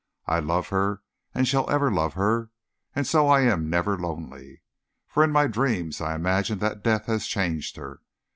[0.25, 1.03] I love her,
[1.35, 2.49] and shall ever love her,
[2.95, 4.63] and so I am never lonely.
[5.07, 8.01] For in my dreams I imagine that death has changed her.